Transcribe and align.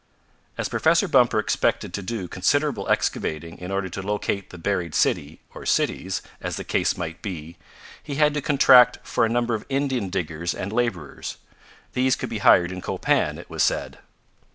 As 0.57 0.67
Professor 0.67 1.07
Bumper 1.07 1.37
expected 1.37 1.93
to 1.93 2.01
do 2.01 2.27
considerable 2.27 2.89
excavating 2.89 3.59
in 3.59 3.69
order 3.69 3.87
to 3.89 4.01
locate 4.01 4.49
the 4.49 4.57
buried 4.57 4.95
city, 4.95 5.41
or 5.53 5.63
cities, 5.63 6.23
as 6.41 6.55
the 6.57 6.63
case 6.63 6.97
might 6.97 7.21
be, 7.21 7.55
he 8.01 8.15
had 8.15 8.33
to 8.33 8.41
contract 8.41 8.97
for 9.03 9.25
a 9.25 9.29
number 9.29 9.53
of 9.53 9.63
Indian 9.69 10.09
diggers 10.09 10.55
and 10.55 10.73
laborers. 10.73 11.37
These 11.93 12.15
could 12.15 12.29
be 12.29 12.39
hired 12.39 12.71
in 12.71 12.81
Copan, 12.81 13.37
it 13.37 13.47
was 13.51 13.61
said. 13.61 13.99